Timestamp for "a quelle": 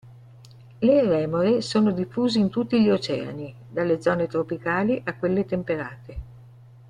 5.05-5.45